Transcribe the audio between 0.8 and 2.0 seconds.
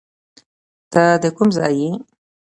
ته د کم ځای یې